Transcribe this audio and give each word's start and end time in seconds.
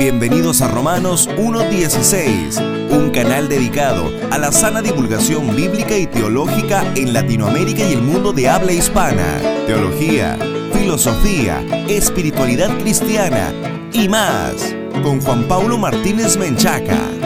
Bienvenidos 0.00 0.62
a 0.62 0.68
Romanos 0.68 1.28
1.16, 1.36 2.90
un 2.90 3.10
canal 3.10 3.50
dedicado 3.50 4.10
a 4.30 4.38
la 4.38 4.50
sana 4.50 4.80
divulgación 4.80 5.54
bíblica 5.54 5.94
y 5.94 6.06
teológica 6.06 6.90
en 6.96 7.12
Latinoamérica 7.12 7.86
y 7.86 7.92
el 7.92 8.00
mundo 8.00 8.32
de 8.32 8.48
habla 8.48 8.72
hispana. 8.72 9.42
Teología, 9.66 10.38
filosofía, 10.72 11.60
espiritualidad 11.86 12.70
cristiana 12.78 13.52
y 13.92 14.08
más, 14.08 14.74
con 15.02 15.20
Juan 15.20 15.46
Paulo 15.46 15.76
Martínez 15.76 16.38
Menchaca. 16.38 17.19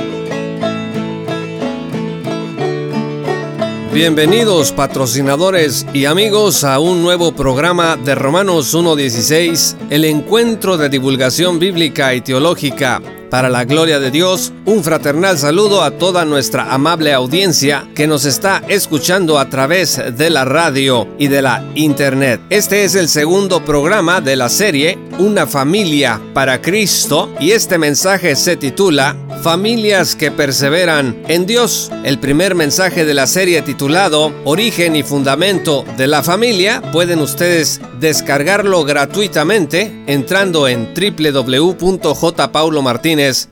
Bienvenidos 3.95 4.73
patrocinadores 4.73 5.87
y 5.95 6.07
amigos 6.07 6.65
a 6.65 6.81
un 6.81 7.01
nuevo 7.01 7.33
programa 7.33 7.97
de 7.97 8.17
Romanos 8.17 8.75
1.16, 8.75 9.77
el 9.89 10.05
encuentro 10.05 10.77
de 10.77 10.89
divulgación 10.89 11.61
bíblica 11.61 12.13
y 12.13 12.21
teológica 12.21 13.01
para 13.31 13.49
la 13.49 13.65
gloria 13.65 13.99
de 13.99 14.11
Dios, 14.11 14.53
un 14.65 14.85
fraternal 14.85 15.39
saludo 15.39 15.82
a 15.82 15.93
toda 15.93 16.25
nuestra 16.25 16.73
amable 16.73 17.13
audiencia 17.13 17.85
que 17.95 18.07
nos 18.07 18.25
está 18.27 18.63
escuchando 18.68 19.41
a 19.41 19.49
través 19.49 20.01
de 20.17 20.31
la 20.31 20.45
radio 20.45 21.09
y 21.18 21.26
de 21.29 21.43
la 21.43 21.65
internet. 21.75 22.40
Este 22.51 22.85
es 22.85 22.95
el 22.95 23.09
segundo 23.09 23.65
programa 23.65 24.21
de 24.21 24.37
la 24.37 24.49
serie 24.49 24.99
Una 25.18 25.46
familia 25.46 26.21
para 26.32 26.61
Cristo 26.61 27.32
y 27.40 27.51
este 27.51 27.76
mensaje 27.76 28.37
se 28.37 28.57
titula 28.57 29.17
Familias 29.44 30.16
que 30.16 30.30
perseveran 30.30 31.22
en 31.29 31.44
Dios. 31.44 31.90
El 32.03 32.19
primer 32.19 32.55
mensaje 32.55 33.05
de 33.05 33.12
la 33.12 33.27
serie 33.27 33.61
titulado 33.61 34.33
Origen 34.47 34.97
y 34.97 35.03
Fundamento 35.03 35.84
de 35.98 36.06
la 36.06 36.22
Familia 36.22 36.80
pueden 36.92 37.19
ustedes 37.19 37.78
descargarlo 38.00 38.84
gratuitamente 38.84 40.03
entrando 40.06 40.67
en 40.67 40.94
www.jpaulomartinez 40.94 43.50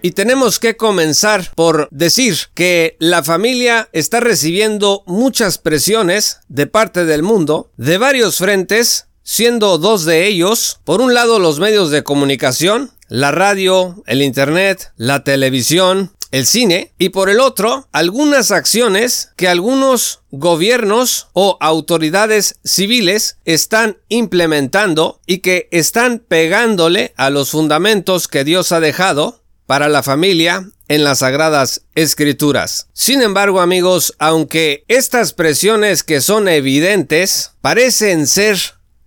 y 0.00 0.12
tenemos 0.12 0.60
que 0.60 0.76
comenzar 0.76 1.50
por 1.56 1.88
decir 1.90 2.36
que 2.54 2.94
la 3.00 3.24
familia 3.24 3.88
está 3.92 4.20
recibiendo 4.20 5.02
muchas 5.08 5.58
presiones 5.58 6.38
de 6.46 6.68
parte 6.68 7.04
del 7.04 7.24
mundo, 7.24 7.72
de 7.76 7.98
varios 7.98 8.38
frentes, 8.38 9.08
siendo 9.24 9.78
dos 9.78 10.04
de 10.04 10.28
ellos, 10.28 10.78
por 10.84 11.00
un 11.00 11.14
lado 11.14 11.40
los 11.40 11.58
medios 11.58 11.90
de 11.90 12.04
comunicación, 12.04 12.92
la 13.10 13.32
radio, 13.32 14.02
el 14.06 14.22
internet, 14.22 14.92
la 14.96 15.24
televisión, 15.24 16.12
el 16.30 16.46
cine, 16.46 16.92
y 16.96 17.08
por 17.08 17.28
el 17.28 17.40
otro, 17.40 17.88
algunas 17.90 18.52
acciones 18.52 19.32
que 19.36 19.48
algunos 19.48 20.20
gobiernos 20.30 21.26
o 21.32 21.58
autoridades 21.60 22.60
civiles 22.64 23.38
están 23.44 23.98
implementando 24.08 25.20
y 25.26 25.38
que 25.38 25.68
están 25.72 26.20
pegándole 26.20 27.12
a 27.16 27.30
los 27.30 27.50
fundamentos 27.50 28.28
que 28.28 28.44
Dios 28.44 28.70
ha 28.70 28.78
dejado 28.78 29.42
para 29.66 29.88
la 29.88 30.04
familia 30.04 30.70
en 30.86 31.02
las 31.02 31.18
sagradas 31.18 31.82
escrituras. 31.96 32.86
Sin 32.92 33.22
embargo, 33.22 33.60
amigos, 33.60 34.14
aunque 34.20 34.84
estas 34.86 35.32
presiones 35.32 36.04
que 36.04 36.20
son 36.20 36.46
evidentes 36.46 37.52
parecen 37.60 38.28
ser 38.28 38.56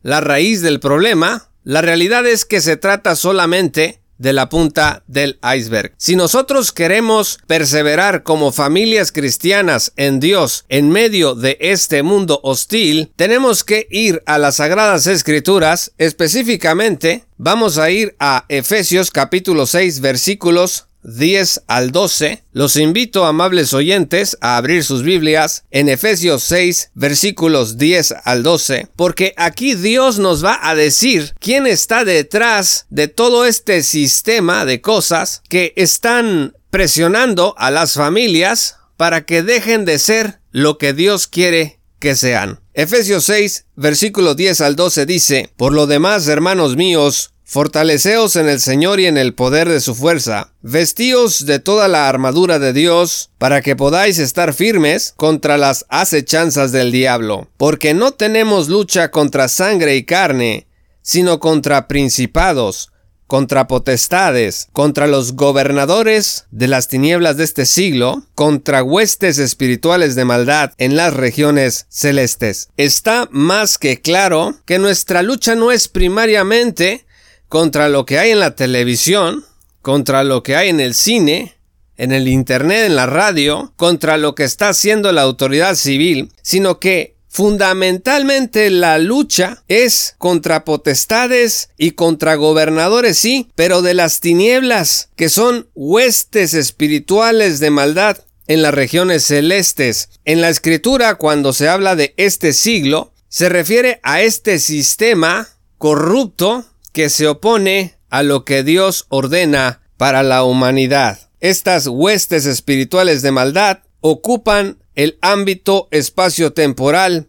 la 0.02 0.20
raíz 0.20 0.62
del 0.62 0.82
problema, 0.82 1.50
la 1.64 1.82
realidad 1.82 2.26
es 2.28 2.46
que 2.46 2.62
se 2.62 2.78
trata 2.78 3.16
solamente 3.16 4.02
de 4.18 4.34
la 4.34 4.50
punta 4.50 5.04
del 5.08 5.40
iceberg. 5.56 5.94
Si 5.98 6.16
nosotros 6.16 6.72
queremos 6.72 7.40
perseverar 7.48 8.24
como 8.24 8.52
familias 8.52 9.12
cristianas 9.12 9.92
en 9.96 10.20
Dios 10.20 10.66
en 10.70 10.90
medio 10.90 11.36
de 11.36 11.58
este 11.60 12.04
mundo 12.04 12.40
hostil, 12.44 13.12
tenemos 13.16 13.64
que 13.64 13.88
ir 13.90 14.24
a 14.26 14.38
las 14.38 14.56
sagradas 14.58 15.08
escrituras, 15.08 15.92
específicamente 15.98 17.26
vamos 17.38 17.78
a 17.78 17.90
ir 17.90 18.16
a 18.20 18.46
Efesios 18.50 19.12
capítulo 19.12 19.66
6 19.66 20.00
versículos 20.00 20.88
10 21.04 21.64
al 21.68 21.92
12, 21.92 22.44
los 22.52 22.76
invito, 22.76 23.26
amables 23.26 23.74
oyentes, 23.74 24.38
a 24.42 24.58
abrir 24.58 24.84
sus 24.84 25.04
Biblias 25.04 25.64
en 25.72 25.90
Efesios 25.90 26.44
6, 26.44 26.92
versículos 26.94 27.78
10 27.78 28.16
al 28.24 28.44
12, 28.44 28.88
porque 28.96 29.34
aquí 29.38 29.76
Dios 29.76 30.20
nos 30.20 30.44
va 30.44 30.60
a 30.62 30.76
decir 30.76 31.36
quién 31.40 31.68
está 31.68 32.06
detrás 32.06 32.86
de 32.90 33.08
todo 33.08 33.46
este 33.46 33.84
sistema 33.84 34.66
de 34.66 34.82
cosas 34.82 35.42
que 35.50 35.74
están 35.76 36.56
presionando 36.70 37.54
a 37.58 37.70
las 37.72 37.94
familias 37.94 38.78
para 38.98 39.26
que 39.26 39.44
dejen 39.44 39.86
de 39.86 40.00
ser 40.00 40.40
lo 40.52 40.78
que 40.78 40.94
Dios 40.94 41.28
quiere 41.28 41.80
que 42.00 42.16
sean. 42.16 42.60
Efesios 42.74 43.26
6, 43.26 43.66
versículo 43.76 44.36
10 44.36 44.62
al 44.62 44.76
12 44.76 45.06
dice, 45.06 45.54
Por 45.56 45.74
lo 45.74 45.88
demás, 45.88 46.28
hermanos 46.28 46.76
míos, 46.76 47.33
Fortaleceos 47.54 48.36
en 48.36 48.50
el 48.50 48.60
Señor 48.60 49.00
y 49.00 49.06
en 49.06 49.16
el 49.16 49.36
poder 49.36 49.70
de 49.70 49.80
su 49.80 49.94
fuerza. 49.94 50.50
Vestíos 50.64 51.46
de 51.46 51.60
toda 51.60 51.88
la 51.88 52.10
armadura 52.10 52.58
de 52.58 52.74
Dios, 52.74 53.30
para 53.38 53.62
que 53.62 53.76
podáis 53.76 54.18
estar 54.18 54.56
firmes 54.56 55.14
contra 55.18 55.60
las 55.60 55.86
acechanzas 55.88 56.72
del 56.72 56.92
diablo. 56.92 57.48
Porque 57.58 57.94
no 57.94 58.12
tenemos 58.12 58.70
lucha 58.70 59.12
contra 59.12 59.50
sangre 59.50 59.96
y 59.98 60.04
carne, 60.04 60.66
sino 61.04 61.40
contra 61.40 61.88
principados, 61.88 62.92
contra 63.28 63.68
potestades, 63.68 64.68
contra 64.74 65.06
los 65.06 65.36
gobernadores 65.36 66.46
de 66.50 66.68
las 66.68 66.88
tinieblas 66.88 67.38
de 67.38 67.44
este 67.44 67.68
siglo, 67.68 68.24
contra 68.34 68.82
huestes 68.82 69.38
espirituales 69.38 70.16
de 70.16 70.26
maldad 70.26 70.72
en 70.80 70.96
las 70.96 71.14
regiones 71.14 71.86
celestes. 71.90 72.70
Está 72.78 73.28
más 73.30 73.78
que 73.78 74.02
claro 74.02 74.56
que 74.66 74.80
nuestra 74.80 75.22
lucha 75.22 75.54
no 75.54 75.72
es 75.72 75.88
primariamente 75.88 77.06
contra 77.54 77.88
lo 77.88 78.04
que 78.08 78.18
hay 78.18 78.32
en 78.32 78.40
la 78.40 78.56
televisión, 78.56 79.46
contra 79.84 80.24
lo 80.24 80.42
que 80.42 80.56
hay 80.56 80.70
en 80.70 80.80
el 80.80 80.96
cine, 80.96 81.54
en 81.98 82.12
el 82.12 82.28
Internet, 82.28 82.88
en 82.88 82.96
la 82.96 83.06
radio, 83.06 83.74
contra 83.76 84.18
lo 84.18 84.34
que 84.34 84.44
está 84.44 84.70
haciendo 84.70 85.12
la 85.12 85.22
autoridad 85.22 85.76
civil, 85.76 86.32
sino 86.42 86.80
que 86.80 87.14
Fundamentalmente 87.30 88.70
la 88.70 89.00
lucha 89.00 89.64
es 89.68 90.14
contra 90.20 90.66
potestades 90.66 91.70
y 91.80 91.92
contra 91.92 92.36
gobernadores, 92.36 93.18
sí, 93.18 93.50
pero 93.56 93.82
de 93.82 93.96
las 93.96 94.20
tinieblas, 94.20 95.10
que 95.16 95.30
son 95.30 95.68
huestes 95.74 96.54
espirituales 96.54 97.60
de 97.60 97.72
maldad 97.72 98.20
en 98.46 98.62
las 98.62 98.72
regiones 98.72 99.24
celestes. 99.24 100.10
En 100.26 100.42
la 100.42 100.50
escritura, 100.50 101.16
cuando 101.16 101.54
se 101.54 101.70
habla 101.70 101.96
de 101.96 102.14
este 102.18 102.54
siglo, 102.54 103.14
se 103.30 103.50
refiere 103.50 104.00
a 104.04 104.22
este 104.22 104.60
sistema 104.60 105.50
corrupto 105.80 106.68
que 106.94 107.10
se 107.10 107.28
opone 107.28 107.98
a 108.10 108.24
lo 108.24 108.46
que 108.46 108.64
Dios 108.64 109.06
ordena 109.10 109.82
para 109.98 110.24
la 110.24 110.44
humanidad. 110.44 111.20
Estas 111.40 111.88
huestes 111.88 112.46
espirituales 112.46 113.22
de 113.22 113.32
maldad 113.32 113.80
ocupan 114.00 114.78
el 114.96 115.18
ámbito 115.22 115.88
espacio-temporal 115.92 117.28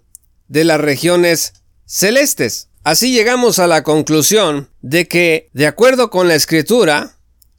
de 0.49 0.65
las 0.65 0.81
regiones 0.81 1.55
celestes. 1.87 2.69
Así 2.85 3.13
llegamos 3.13 3.59
a 3.59 3.67
la 3.67 3.83
conclusión 3.83 4.69
de 4.83 5.09
que, 5.09 5.49
de 5.55 5.67
acuerdo 5.67 6.11
con 6.11 6.29
la 6.29 6.35
escritura, 6.35 7.17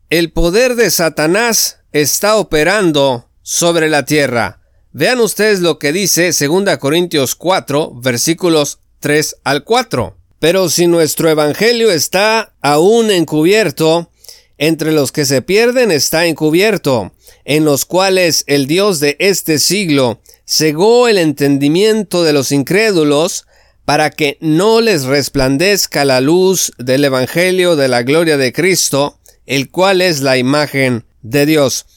el 0.10 0.32
poder 0.32 0.76
de 0.76 0.92
Satanás 0.92 1.80
está 1.92 2.36
operando 2.36 3.28
sobre 3.42 3.90
la 3.90 4.06
tierra. 4.06 4.62
Vean 4.92 5.20
ustedes 5.20 5.60
lo 5.62 5.80
que 5.80 5.92
dice 5.92 6.32
2 6.32 6.78
Corintios 6.78 7.36
4, 7.36 7.96
versículos 8.02 8.80
3 9.00 9.38
al 9.44 9.64
4. 9.64 10.16
Pero 10.46 10.70
si 10.70 10.86
nuestro 10.86 11.28
Evangelio 11.28 11.90
está 11.90 12.54
aún 12.62 13.10
encubierto, 13.10 14.12
entre 14.60 14.92
los 14.92 15.12
que 15.12 15.26
se 15.26 15.42
pierden 15.42 15.90
está 15.90 16.28
encubierto, 16.28 17.16
en 17.46 17.66
los 17.66 17.86
cuales 17.86 18.44
el 18.46 18.68
Dios 18.68 19.00
de 19.00 19.16
este 19.18 19.58
siglo 19.58 20.22
cegó 20.46 21.08
el 21.08 21.18
entendimiento 21.18 22.24
de 22.24 22.32
los 22.32 22.52
incrédulos, 22.52 23.48
para 23.86 24.12
que 24.12 24.38
no 24.40 24.82
les 24.82 25.06
resplandezca 25.06 26.06
la 26.06 26.22
luz 26.22 26.74
del 26.78 27.06
Evangelio 27.06 27.76
de 27.76 27.88
la 27.88 28.04
gloria 28.04 28.38
de 28.38 28.54
Cristo, 28.54 29.18
el 29.48 29.72
cual 29.72 30.00
es 30.00 30.22
la 30.22 30.38
imagen 30.38 31.06
de 31.24 31.48
Dios. 31.48 31.88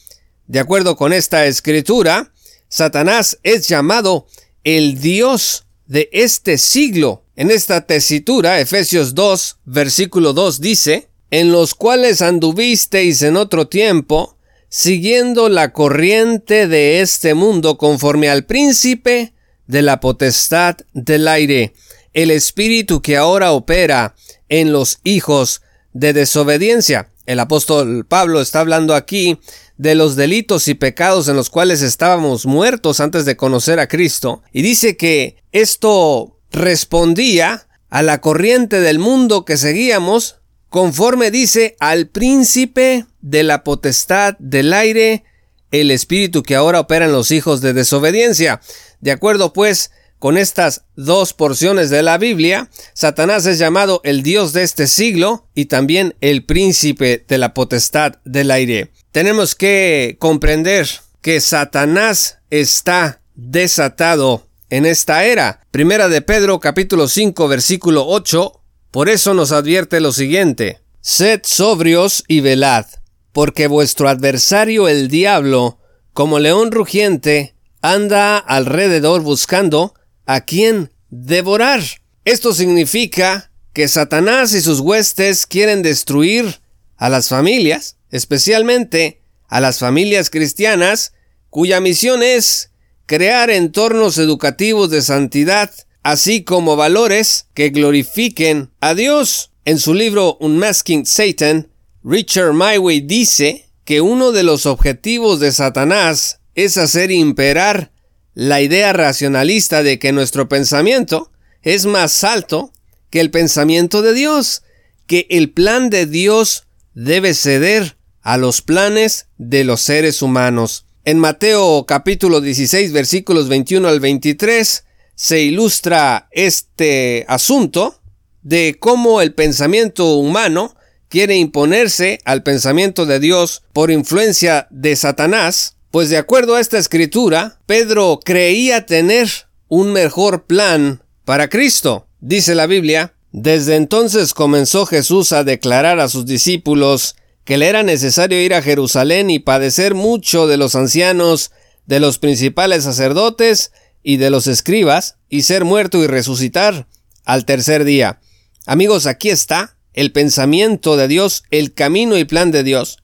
De 0.46 0.58
acuerdo 0.58 0.96
con 0.96 1.12
esta 1.12 1.44
escritura, 1.44 2.32
Satanás 2.70 3.40
es 3.42 3.68
llamado 3.68 4.26
el 4.64 4.98
Dios 4.98 5.66
de 5.88 6.10
este 6.12 6.58
siglo, 6.58 7.24
en 7.34 7.50
esta 7.50 7.86
tesitura, 7.86 8.60
Efesios 8.60 9.14
2, 9.14 9.56
versículo 9.64 10.34
2 10.34 10.60
dice, 10.60 11.08
en 11.30 11.50
los 11.50 11.74
cuales 11.74 12.20
anduvisteis 12.20 13.22
en 13.22 13.36
otro 13.36 13.68
tiempo, 13.68 14.36
siguiendo 14.68 15.48
la 15.48 15.72
corriente 15.72 16.68
de 16.68 17.00
este 17.00 17.32
mundo 17.32 17.78
conforme 17.78 18.28
al 18.28 18.44
príncipe 18.44 19.32
de 19.66 19.82
la 19.82 19.98
potestad 19.98 20.76
del 20.92 21.26
aire, 21.26 21.72
el 22.12 22.30
espíritu 22.30 23.00
que 23.00 23.16
ahora 23.16 23.52
opera 23.52 24.14
en 24.48 24.72
los 24.72 25.00
hijos 25.04 25.62
de 25.94 26.12
desobediencia. 26.12 27.08
El 27.24 27.40
apóstol 27.40 28.04
Pablo 28.06 28.40
está 28.40 28.60
hablando 28.60 28.94
aquí 28.94 29.38
de 29.78 29.94
los 29.94 30.16
delitos 30.16 30.68
y 30.68 30.74
pecados 30.74 31.28
en 31.28 31.36
los 31.36 31.50
cuales 31.50 31.82
estábamos 31.82 32.44
muertos 32.44 33.00
antes 33.00 33.24
de 33.24 33.36
conocer 33.36 33.80
a 33.80 33.88
Cristo, 33.88 34.42
y 34.52 34.62
dice 34.62 34.96
que 34.96 35.36
esto 35.52 36.38
respondía 36.50 37.68
a 37.88 38.02
la 38.02 38.20
corriente 38.20 38.80
del 38.80 38.98
mundo 38.98 39.44
que 39.44 39.56
seguíamos 39.56 40.36
conforme 40.68 41.30
dice 41.30 41.76
al 41.80 42.08
príncipe 42.08 43.06
de 43.20 43.42
la 43.42 43.64
potestad 43.64 44.36
del 44.38 44.72
aire, 44.72 45.24
el 45.70 45.90
espíritu 45.90 46.42
que 46.42 46.56
ahora 46.56 46.80
opera 46.80 47.06
en 47.06 47.12
los 47.12 47.30
hijos 47.30 47.60
de 47.60 47.72
desobediencia. 47.72 48.60
De 49.00 49.12
acuerdo 49.12 49.52
pues 49.52 49.90
con 50.18 50.36
estas 50.36 50.84
dos 50.96 51.32
porciones 51.32 51.90
de 51.90 52.02
la 52.02 52.18
Biblia, 52.18 52.70
Satanás 52.92 53.46
es 53.46 53.58
llamado 53.58 54.00
el 54.04 54.22
Dios 54.22 54.52
de 54.52 54.62
este 54.62 54.86
siglo 54.86 55.46
y 55.54 55.66
también 55.66 56.14
el 56.20 56.44
príncipe 56.44 57.24
de 57.26 57.38
la 57.38 57.54
potestad 57.54 58.16
del 58.24 58.50
aire. 58.50 58.92
Tenemos 59.12 59.54
que 59.54 60.16
comprender 60.18 60.88
que 61.20 61.40
Satanás 61.40 62.38
está 62.50 63.20
desatado 63.34 64.46
en 64.70 64.86
esta 64.86 65.24
era. 65.24 65.60
Primera 65.70 66.08
de 66.08 66.22
Pedro 66.22 66.60
capítulo 66.60 67.08
5 67.08 67.48
versículo 67.48 68.06
8, 68.06 68.60
por 68.90 69.08
eso 69.08 69.34
nos 69.34 69.52
advierte 69.52 70.00
lo 70.00 70.12
siguiente. 70.12 70.80
Sed 71.00 71.42
sobrios 71.44 72.24
y 72.26 72.40
velad, 72.40 72.86
porque 73.32 73.68
vuestro 73.68 74.08
adversario 74.08 74.88
el 74.88 75.08
diablo, 75.08 75.78
como 76.12 76.38
león 76.38 76.72
rugiente, 76.72 77.54
anda 77.80 78.36
alrededor 78.38 79.22
buscando 79.22 79.94
a 80.28 80.42
quien 80.42 80.92
devorar. 81.08 81.82
Esto 82.26 82.52
significa 82.52 83.50
que 83.72 83.88
Satanás 83.88 84.52
y 84.52 84.60
sus 84.60 84.80
huestes 84.80 85.46
quieren 85.46 85.80
destruir 85.80 86.60
a 86.98 87.08
las 87.08 87.30
familias, 87.30 87.96
especialmente 88.10 89.22
a 89.48 89.60
las 89.60 89.78
familias 89.78 90.28
cristianas, 90.28 91.14
cuya 91.48 91.80
misión 91.80 92.22
es 92.22 92.72
crear 93.06 93.48
entornos 93.48 94.18
educativos 94.18 94.90
de 94.90 95.00
santidad, 95.00 95.72
así 96.02 96.44
como 96.44 96.76
valores 96.76 97.46
que 97.54 97.70
glorifiquen 97.70 98.70
a 98.80 98.94
Dios. 98.94 99.50
En 99.64 99.78
su 99.78 99.94
libro 99.94 100.36
Unmasking 100.40 101.06
Satan, 101.06 101.68
Richard 102.04 102.52
Myway 102.52 103.00
dice 103.00 103.70
que 103.86 104.02
uno 104.02 104.32
de 104.32 104.42
los 104.42 104.66
objetivos 104.66 105.40
de 105.40 105.52
Satanás 105.52 106.40
es 106.54 106.76
hacer 106.76 107.10
imperar 107.10 107.92
la 108.38 108.60
idea 108.60 108.92
racionalista 108.92 109.82
de 109.82 109.98
que 109.98 110.12
nuestro 110.12 110.48
pensamiento 110.48 111.32
es 111.62 111.86
más 111.86 112.22
alto 112.22 112.72
que 113.10 113.18
el 113.18 113.32
pensamiento 113.32 114.00
de 114.00 114.14
Dios, 114.14 114.62
que 115.08 115.26
el 115.28 115.50
plan 115.50 115.90
de 115.90 116.06
Dios 116.06 116.68
debe 116.94 117.34
ceder 117.34 117.96
a 118.22 118.36
los 118.36 118.62
planes 118.62 119.26
de 119.38 119.64
los 119.64 119.80
seres 119.80 120.22
humanos. 120.22 120.86
En 121.04 121.18
Mateo 121.18 121.84
capítulo 121.84 122.40
16 122.40 122.92
versículos 122.92 123.48
21 123.48 123.88
al 123.88 123.98
23 123.98 124.84
se 125.16 125.40
ilustra 125.40 126.28
este 126.30 127.24
asunto 127.26 128.00
de 128.42 128.76
cómo 128.78 129.20
el 129.20 129.34
pensamiento 129.34 130.14
humano 130.14 130.76
quiere 131.08 131.34
imponerse 131.34 132.20
al 132.24 132.44
pensamiento 132.44 133.04
de 133.04 133.18
Dios 133.18 133.64
por 133.72 133.90
influencia 133.90 134.68
de 134.70 134.94
Satanás 134.94 135.77
pues 135.90 136.10
de 136.10 136.18
acuerdo 136.18 136.54
a 136.54 136.60
esta 136.60 136.78
escritura, 136.78 137.58
Pedro 137.66 138.20
creía 138.22 138.86
tener 138.86 139.28
un 139.68 139.92
mejor 139.92 140.44
plan 140.44 141.02
para 141.24 141.48
Cristo. 141.48 142.06
Dice 142.20 142.54
la 142.54 142.66
Biblia, 142.66 143.14
desde 143.32 143.76
entonces 143.76 144.34
comenzó 144.34 144.86
Jesús 144.86 145.32
a 145.32 145.44
declarar 145.44 146.00
a 146.00 146.08
sus 146.08 146.26
discípulos 146.26 147.16
que 147.44 147.56
le 147.56 147.68
era 147.68 147.82
necesario 147.82 148.42
ir 148.42 148.52
a 148.52 148.62
Jerusalén 148.62 149.30
y 149.30 149.38
padecer 149.38 149.94
mucho 149.94 150.46
de 150.46 150.58
los 150.58 150.74
ancianos, 150.74 151.52
de 151.86 152.00
los 152.00 152.18
principales 152.18 152.84
sacerdotes 152.84 153.72
y 154.02 154.18
de 154.18 154.30
los 154.30 154.46
escribas, 154.46 155.16
y 155.30 155.42
ser 155.42 155.64
muerto 155.64 156.02
y 156.02 156.06
resucitar 156.06 156.86
al 157.24 157.44
tercer 157.46 157.84
día. 157.84 158.20
Amigos, 158.66 159.06
aquí 159.06 159.30
está 159.30 159.76
el 159.94 160.12
pensamiento 160.12 160.96
de 160.98 161.08
Dios, 161.08 161.44
el 161.50 161.72
camino 161.72 162.18
y 162.18 162.24
plan 162.24 162.50
de 162.50 162.64
Dios. 162.64 162.98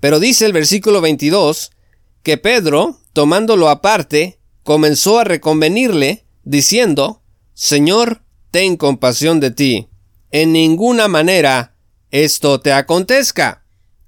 Pero 0.00 0.20
dice 0.20 0.46
el 0.46 0.52
versículo 0.52 1.00
22 1.00 1.71
que 2.22 2.38
Pedro, 2.38 2.98
tomándolo 3.12 3.68
aparte, 3.68 4.38
comenzó 4.62 5.18
a 5.18 5.24
reconvenirle, 5.24 6.24
diciendo, 6.44 7.22
Señor, 7.54 8.22
ten 8.50 8.76
compasión 8.76 9.40
de 9.40 9.50
ti. 9.50 9.88
En 10.30 10.52
ninguna 10.52 11.08
manera 11.08 11.72
esto 12.10 12.60
te 12.60 12.72
acontezca. 12.72 13.64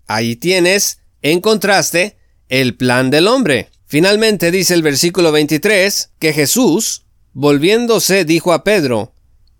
Ahí 0.06 0.36
tienes, 0.36 1.00
en 1.22 1.40
contraste, 1.40 2.18
el 2.48 2.76
plan 2.76 3.10
del 3.10 3.26
hombre. 3.26 3.70
Finalmente 3.86 4.50
dice 4.50 4.74
el 4.74 4.82
versículo 4.82 5.32
23 5.32 6.10
que 6.18 6.32
Jesús, 6.32 7.06
volviéndose, 7.32 8.24
dijo 8.24 8.52
a 8.52 8.62
Pedro, 8.62 9.14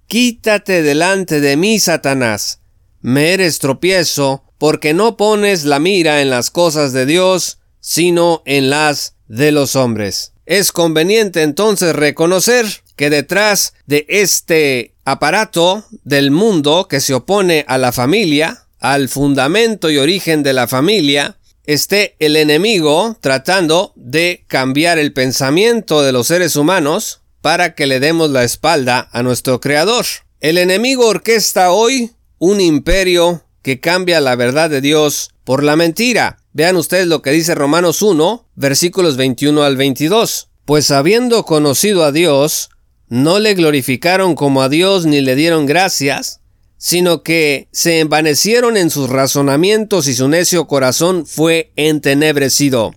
Quítate 0.06 0.82
delante 0.82 1.40
de 1.40 1.56
mí, 1.56 1.80
Satanás. 1.80 2.60
Me 3.00 3.32
eres 3.32 3.58
tropiezo, 3.58 4.44
porque 4.58 4.92
no 4.92 5.16
pones 5.16 5.64
la 5.64 5.78
mira 5.78 6.20
en 6.20 6.28
las 6.28 6.50
cosas 6.50 6.92
de 6.92 7.06
Dios, 7.06 7.58
sino 7.86 8.42
en 8.46 8.70
las 8.70 9.14
de 9.28 9.52
los 9.52 9.76
hombres. 9.76 10.32
Es 10.46 10.72
conveniente 10.72 11.42
entonces 11.42 11.94
reconocer 11.94 12.64
que 12.96 13.10
detrás 13.10 13.74
de 13.84 14.06
este 14.08 14.94
aparato 15.04 15.84
del 16.02 16.30
mundo 16.30 16.88
que 16.88 17.00
se 17.00 17.12
opone 17.12 17.66
a 17.68 17.76
la 17.76 17.92
familia, 17.92 18.68
al 18.80 19.10
fundamento 19.10 19.90
y 19.90 19.98
origen 19.98 20.42
de 20.42 20.54
la 20.54 20.66
familia, 20.66 21.36
esté 21.66 22.16
el 22.20 22.36
enemigo 22.36 23.18
tratando 23.20 23.92
de 23.96 24.44
cambiar 24.46 24.98
el 24.98 25.12
pensamiento 25.12 26.00
de 26.00 26.12
los 26.12 26.28
seres 26.28 26.56
humanos 26.56 27.20
para 27.42 27.74
que 27.74 27.86
le 27.86 28.00
demos 28.00 28.30
la 28.30 28.44
espalda 28.44 29.10
a 29.12 29.22
nuestro 29.22 29.60
Creador. 29.60 30.06
El 30.40 30.56
enemigo 30.56 31.06
orquesta 31.06 31.70
hoy 31.70 32.12
un 32.38 32.62
imperio 32.62 33.44
que 33.60 33.78
cambia 33.78 34.22
la 34.22 34.36
verdad 34.36 34.70
de 34.70 34.80
Dios 34.80 35.33
por 35.44 35.62
la 35.62 35.76
mentira. 35.76 36.38
Vean 36.52 36.76
ustedes 36.76 37.06
lo 37.06 37.22
que 37.22 37.30
dice 37.30 37.54
Romanos 37.54 38.02
1, 38.02 38.48
versículos 38.54 39.16
21 39.16 39.62
al 39.62 39.76
22. 39.76 40.48
Pues 40.64 40.90
habiendo 40.90 41.44
conocido 41.44 42.04
a 42.04 42.12
Dios, 42.12 42.70
no 43.08 43.38
le 43.38 43.54
glorificaron 43.54 44.34
como 44.34 44.62
a 44.62 44.68
Dios 44.68 45.06
ni 45.06 45.20
le 45.20 45.36
dieron 45.36 45.66
gracias, 45.66 46.40
sino 46.78 47.22
que 47.22 47.68
se 47.70 48.00
envanecieron 48.00 48.76
en 48.76 48.90
sus 48.90 49.10
razonamientos 49.10 50.08
y 50.08 50.14
su 50.14 50.28
necio 50.28 50.66
corazón 50.66 51.26
fue 51.26 51.72
entenebrecido. 51.76 52.94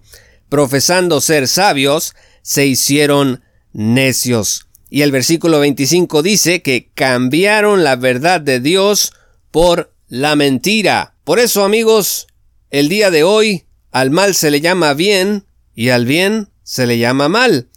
Profesando 0.49 1.19
ser 1.19 1.47
sabios, 1.47 2.15
se 2.41 2.65
hicieron 2.65 3.43
necios. 3.73 4.67
Y 4.89 5.01
el 5.01 5.11
versículo 5.11 5.59
25 5.59 6.23
dice 6.23 6.61
que 6.61 6.89
cambiaron 6.93 7.83
la 7.83 7.97
verdad 7.97 8.39
de 8.39 8.61
Dios 8.61 9.11
por 9.51 9.93
la 10.07 10.37
mentira. 10.37 11.15
Por 11.25 11.39
eso, 11.39 11.65
amigos, 11.65 12.27
el 12.69 12.89
día 12.89 13.11
de 13.11 13.23
hoy 13.23 13.65
al 13.91 14.11
mal 14.11 14.35
se 14.35 14.51
le 14.51 14.61
llama 14.61 14.93
bien 14.93 15.45
y 15.73 15.89
al 15.89 16.05
bien 16.05 16.49
se 16.63 16.85
le 16.85 16.97
llama 16.97 17.29
mal. 17.29 17.69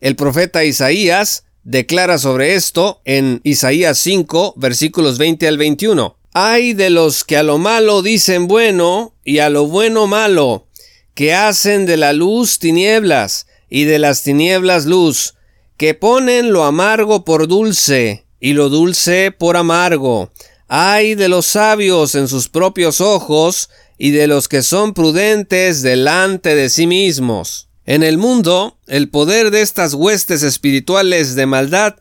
El 0.00 0.16
profeta 0.16 0.64
Isaías 0.64 1.44
declara 1.64 2.18
sobre 2.18 2.54
esto 2.54 3.00
en 3.04 3.40
Isaías 3.42 3.98
5 3.98 4.54
versículos 4.56 5.18
20 5.18 5.48
al 5.48 5.58
21. 5.58 6.16
Hay 6.32 6.74
de 6.74 6.90
los 6.90 7.24
que 7.24 7.36
a 7.36 7.42
lo 7.42 7.58
malo 7.58 8.02
dicen 8.02 8.46
bueno 8.46 9.14
y 9.24 9.38
a 9.38 9.48
lo 9.48 9.66
bueno 9.66 10.06
malo, 10.06 10.68
que 11.14 11.34
hacen 11.34 11.86
de 11.86 11.96
la 11.96 12.12
luz 12.12 12.58
tinieblas 12.58 13.46
y 13.68 13.84
de 13.84 13.98
las 13.98 14.22
tinieblas 14.22 14.84
luz, 14.84 15.34
que 15.76 15.94
ponen 15.94 16.52
lo 16.52 16.64
amargo 16.64 17.24
por 17.24 17.48
dulce 17.48 18.26
y 18.38 18.52
lo 18.52 18.68
dulce 18.68 19.32
por 19.32 19.56
amargo. 19.56 20.30
Hay 20.68 21.14
de 21.14 21.28
los 21.28 21.46
sabios 21.46 22.14
en 22.14 22.28
sus 22.28 22.48
propios 22.48 23.00
ojos 23.00 23.70
y 23.98 24.10
de 24.10 24.26
los 24.26 24.48
que 24.48 24.62
son 24.62 24.94
prudentes 24.94 25.82
delante 25.82 26.54
de 26.54 26.68
sí 26.68 26.86
mismos. 26.86 27.68
En 27.84 28.02
el 28.02 28.18
mundo, 28.18 28.78
el 28.86 29.08
poder 29.08 29.50
de 29.50 29.62
estas 29.62 29.94
huestes 29.94 30.42
espirituales 30.42 31.34
de 31.34 31.46
maldad 31.46 31.94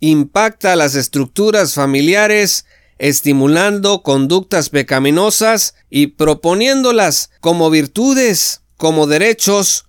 impacta 0.00 0.76
las 0.76 0.94
estructuras 0.94 1.74
familiares, 1.74 2.66
estimulando 2.98 4.02
conductas 4.02 4.70
pecaminosas 4.70 5.74
y 5.90 6.08
proponiéndolas 6.08 7.30
como 7.40 7.70
virtudes, 7.70 8.62
como 8.76 9.06
derechos 9.06 9.86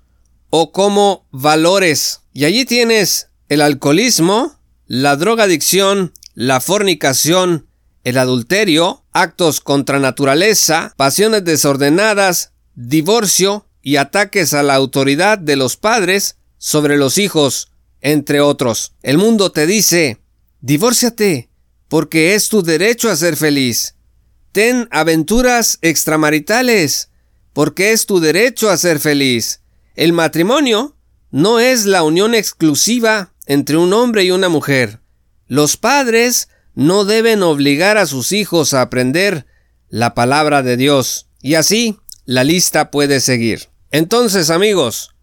o 0.50 0.72
como 0.72 1.28
valores. 1.32 2.22
Y 2.34 2.46
allí 2.46 2.66
tienes 2.66 3.30
el 3.50 3.62
alcoholismo, 3.62 4.60
la 4.88 5.16
drogadicción, 5.16 6.14
la 6.34 6.60
fornicación, 6.60 7.68
el 8.04 8.18
adulterio, 8.18 9.05
actos 9.16 9.62
contra 9.62 9.98
naturaleza, 9.98 10.94
pasiones 10.98 11.46
desordenadas, 11.46 12.52
divorcio 12.76 13.66
y 13.82 13.96
ataques 13.96 14.54
a 14.54 14.62
la 14.62 14.76
autoridad 14.76 15.38
de 15.38 15.56
los 15.56 15.78
padres 15.78 16.36
sobre 16.58 16.98
los 16.98 17.18
hijos, 17.18 17.72
entre 18.02 18.42
otros. 18.42 18.94
El 19.04 19.18
mundo 19.18 19.54
te 19.54 19.66
dice, 19.68 20.20
divórciate, 20.60 21.50
porque 21.88 22.36
es 22.36 22.50
tu 22.50 22.62
derecho 22.62 23.10
a 23.10 23.16
ser 23.16 23.38
feliz. 23.38 23.96
Ten 24.52 24.90
aventuras 24.92 25.80
extramaritales, 25.82 27.10
porque 27.54 27.94
es 27.94 28.08
tu 28.08 28.20
derecho 28.20 28.70
a 28.70 28.76
ser 28.76 29.00
feliz. 29.00 29.62
El 29.96 30.12
matrimonio 30.12 30.98
no 31.32 31.62
es 31.62 31.86
la 31.86 32.04
unión 32.04 32.36
exclusiva 32.36 33.34
entre 33.46 33.78
un 33.78 33.94
hombre 33.94 34.26
y 34.26 34.32
una 34.32 34.50
mujer. 34.50 35.00
Los 35.48 35.78
padres 35.78 36.50
no 36.76 37.06
deben 37.06 37.42
obligar 37.42 37.98
a 37.98 38.06
sus 38.06 38.32
hijos 38.32 38.74
a 38.74 38.82
aprender 38.82 39.46
la 39.90 40.14
palabra 40.14 40.62
de 40.62 40.78
Dios. 40.78 41.28
Y 41.42 41.56
así 41.56 41.98
la 42.26 42.44
lista 42.44 42.92
puede 42.92 43.20
seguir. 43.20 43.70
Entonces, 43.92 44.50
amigos, 44.50 45.16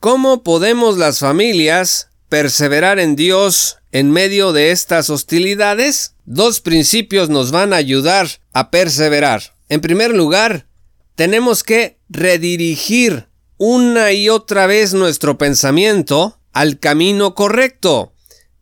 ¿cómo 0.00 0.42
podemos 0.42 0.98
las 0.98 1.20
familias 1.20 2.08
perseverar 2.28 2.98
en 2.98 3.14
Dios 3.14 3.78
en 3.92 4.10
medio 4.10 4.52
de 4.52 4.72
estas 4.72 5.10
hostilidades? 5.10 6.14
Dos 6.24 6.60
principios 6.60 7.28
nos 7.28 7.52
van 7.52 7.72
a 7.72 7.76
ayudar 7.76 8.28
a 8.52 8.70
perseverar. 8.70 9.54
En 9.68 9.80
primer 9.80 10.12
lugar, 10.12 10.66
tenemos 11.14 11.62
que 11.62 11.98
redirigir 12.08 13.28
una 13.58 14.12
y 14.12 14.28
otra 14.28 14.66
vez 14.66 14.92
nuestro 14.92 15.38
pensamiento 15.38 16.38
al 16.52 16.78
camino 16.78 17.34
correcto. 17.34 18.12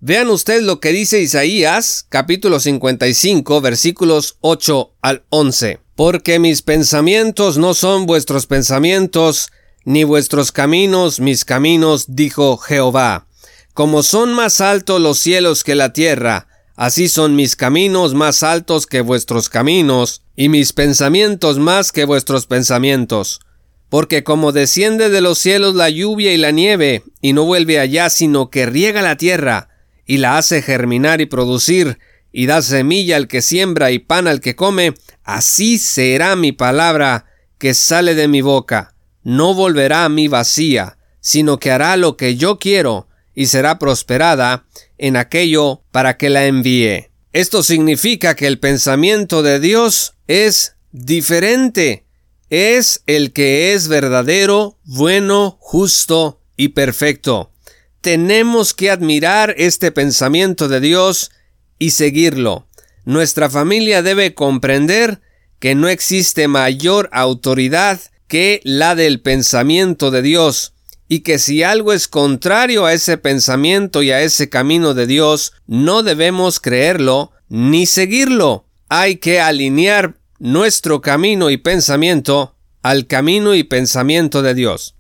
Vean 0.07 0.29
ustedes 0.29 0.65
lo 0.65 0.81
que 0.81 0.93
dice 0.93 1.23
Isaías 1.23 2.05
capítulo 2.11 2.61
55 2.61 3.63
versículos 3.63 4.37
8 4.43 4.93
al 5.01 5.23
11. 5.31 5.81
Porque 5.97 6.39
mis 6.39 6.61
pensamientos 6.61 7.57
no 7.57 7.73
son 7.73 8.05
vuestros 8.05 8.45
pensamientos, 8.45 9.49
ni 9.87 10.05
vuestros 10.05 10.53
caminos 10.53 11.21
mis 11.21 11.47
caminos, 11.47 12.05
dijo 12.09 12.59
Jehová. 12.59 13.29
Como 13.73 14.03
son 14.03 14.35
más 14.35 14.61
altos 14.61 15.01
los 15.01 15.17
cielos 15.17 15.65
que 15.65 15.75
la 15.75 15.95
tierra, 15.95 16.49
así 16.77 17.09
son 17.09 17.35
mis 17.35 17.57
caminos 17.57 18.13
más 18.13 18.43
altos 18.43 18.87
que 18.87 19.01
vuestros 19.01 19.49
caminos, 19.49 20.21
y 20.37 20.51
mis 20.51 20.75
pensamientos 20.75 21.59
más 21.59 21.93
que 21.93 22.05
vuestros 22.05 22.45
pensamientos. 22.45 23.41
Porque 23.89 24.23
como 24.23 24.53
desciende 24.53 25.09
de 25.09 25.23
los 25.23 25.39
cielos 25.39 25.75
la 25.75 25.89
lluvia 25.89 26.35
y 26.35 26.37
la 26.37 26.51
nieve, 26.51 27.05
y 27.23 27.33
no 27.33 27.47
vuelve 27.47 27.81
allá, 27.81 28.11
sino 28.11 28.51
que 28.51 28.67
riega 28.67 29.01
la 29.01 29.17
tierra, 29.17 29.71
y 30.07 30.19
la 30.19 30.39
hace 30.39 30.63
germinar 30.63 31.21
y 31.21 31.27
producir, 31.27 31.99
y 32.33 32.47
da 32.47 32.63
semilla 32.63 33.17
al 33.17 33.29
que 33.29 33.43
siembra 33.43 33.91
y 33.91 33.99
pan 33.99 34.27
al 34.27 34.41
que 34.41 34.57
come, 34.57 34.95
así 35.23 35.79
será 35.79 36.37
mi 36.37 36.53
palabra 36.53 37.27
que 37.59 37.75
sale 37.75 38.15
de 38.15 38.29
mi 38.29 38.41
boca. 38.41 38.95
No 39.23 39.55
volverá 39.55 40.05
a 40.05 40.09
mí 40.09 40.29
vacía, 40.29 40.99
sino 41.21 41.59
que 41.59 41.71
hará 41.71 41.97
lo 41.97 42.17
que 42.17 42.37
yo 42.37 42.59
quiero, 42.59 43.09
y 43.35 43.47
será 43.47 43.79
prosperada 43.79 44.67
en 44.99 45.17
aquello 45.17 45.83
para 45.91 46.17
que 46.17 46.29
la 46.29 46.47
envíe. 46.47 47.09
Esto 47.33 47.63
significa 47.63 48.37
que 48.37 48.47
el 48.47 48.61
pensamiento 48.61 49.43
de 49.43 49.59
Dios 49.59 50.15
es 50.29 50.77
diferente. 50.93 52.05
Es 52.51 53.03
el 53.07 53.33
que 53.33 53.73
es 53.73 53.89
verdadero, 53.89 54.79
bueno, 54.85 55.57
justo 55.61 56.41
y 56.57 56.69
perfecto. 56.69 57.54
Tenemos 58.05 58.75
que 58.75 58.91
admirar 58.91 59.55
este 59.57 59.91
pensamiento 59.91 60.69
de 60.69 60.79
Dios 60.79 61.31
y 61.79 61.93
seguirlo. 61.93 62.69
Nuestra 63.07 63.49
familia 63.49 64.03
debe 64.03 64.35
comprender 64.35 65.23
que 65.59 65.75
no 65.75 65.89
existe 65.89 66.47
mayor 66.47 67.09
autoridad 67.13 67.99
que 68.29 68.61
la 68.63 68.95
del 68.95 69.23
pensamiento 69.23 70.11
de 70.11 70.21
Dios, 70.21 70.75
y 71.09 71.21
que 71.21 71.39
si 71.39 71.63
algo 71.63 71.95
es 71.95 72.07
contrario 72.07 72.85
a 72.85 72.93
ese 72.93 73.17
pensamiento 73.17 74.03
y 74.03 74.11
a 74.11 74.21
ese 74.21 74.51
camino 74.51 74.93
de 74.93 75.07
Dios, 75.07 75.55
no 75.67 76.03
debemos 76.03 76.61
creerlo 76.61 77.33
ni 77.49 77.87
seguirlo. 77.87 78.67
Hay 78.91 79.17
que 79.17 79.41
alinear 79.41 80.19
nuestro 80.39 81.01
camino 81.01 81.49
y 81.49 81.57
pensamiento 81.57 82.55
al 82.83 83.07
camino 83.07 83.55
y 83.55 83.65
pensamiento 83.65 84.43
de 84.43 84.53
Dios. 84.53 84.95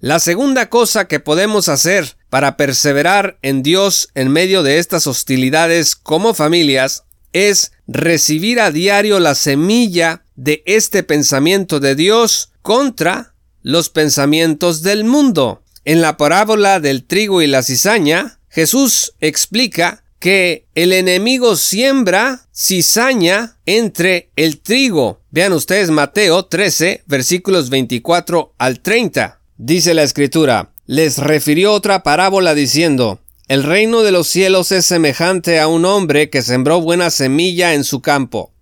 La 0.00 0.18
segunda 0.18 0.68
cosa 0.68 1.06
que 1.06 1.20
podemos 1.20 1.68
hacer 1.68 2.16
para 2.32 2.56
perseverar 2.56 3.36
en 3.42 3.62
Dios 3.62 4.08
en 4.14 4.30
medio 4.30 4.62
de 4.62 4.78
estas 4.78 5.06
hostilidades 5.06 5.94
como 5.94 6.32
familias 6.32 7.04
es 7.34 7.72
recibir 7.86 8.58
a 8.58 8.70
diario 8.70 9.20
la 9.20 9.34
semilla 9.34 10.24
de 10.34 10.62
este 10.64 11.02
pensamiento 11.02 11.78
de 11.78 11.94
Dios 11.94 12.52
contra 12.62 13.34
los 13.60 13.90
pensamientos 13.90 14.80
del 14.80 15.04
mundo. 15.04 15.62
En 15.84 16.00
la 16.00 16.16
parábola 16.16 16.80
del 16.80 17.04
trigo 17.04 17.42
y 17.42 17.48
la 17.48 17.62
cizaña, 17.62 18.38
Jesús 18.48 19.12
explica 19.20 20.02
que 20.18 20.64
el 20.74 20.94
enemigo 20.94 21.54
siembra 21.54 22.46
cizaña 22.50 23.58
entre 23.66 24.30
el 24.36 24.58
trigo. 24.62 25.20
Vean 25.30 25.52
ustedes 25.52 25.90
Mateo 25.90 26.46
13, 26.46 27.02
versículos 27.04 27.68
24 27.68 28.54
al 28.56 28.80
30. 28.80 29.38
Dice 29.58 29.92
la 29.92 30.02
escritura, 30.02 30.71
les 30.86 31.18
refirió 31.18 31.72
otra 31.72 32.02
parábola 32.02 32.54
diciendo, 32.54 33.20
el 33.48 33.62
reino 33.62 34.02
de 34.02 34.12
los 34.12 34.28
cielos 34.28 34.72
es 34.72 34.86
semejante 34.86 35.60
a 35.60 35.68
un 35.68 35.84
hombre 35.84 36.30
que 36.30 36.42
sembró 36.42 36.80
buena 36.80 37.10
semilla 37.10 37.74
en 37.74 37.84
su 37.84 38.00
campo. 38.00 38.52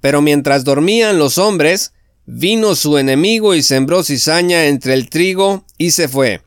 Pero 0.00 0.20
mientras 0.20 0.64
dormían 0.64 1.18
los 1.18 1.38
hombres, 1.38 1.94
Vino 2.26 2.74
su 2.74 2.96
enemigo 2.96 3.54
y 3.54 3.62
sembró 3.62 4.02
cizaña 4.02 4.66
entre 4.66 4.94
el 4.94 5.10
trigo 5.10 5.66
y 5.76 5.90
se 5.90 6.08
fue. 6.08 6.40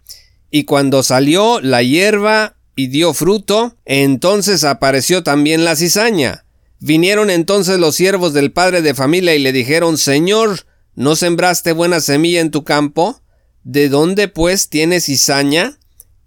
Y 0.50 0.64
cuando 0.64 1.04
salió 1.04 1.60
la 1.62 1.84
hierba 1.84 2.58
y 2.76 2.88
dio 2.88 3.14
fruto, 3.14 3.76
entonces 3.86 4.64
apareció 4.64 5.22
también 5.22 5.66
la 5.66 5.76
cizaña. 5.76 6.46
Vinieron 6.80 7.30
entonces 7.30 7.80
los 7.80 7.96
siervos 7.96 8.34
del 8.34 8.52
padre 8.52 8.82
de 8.82 8.96
familia 8.96 9.36
y 9.36 9.40
le 9.40 9.52
dijeron, 9.52 10.00
Señor, 10.00 10.66
¿no 10.96 11.16
sembraste 11.16 11.74
buena 11.74 12.00
semilla 12.00 12.42
en 12.42 12.50
tu 12.50 12.64
campo? 12.64 13.22
¿De 13.68 13.90
dónde 13.90 14.30
pues 14.30 14.70
tienes 14.70 15.08
cizaña? 15.08 15.78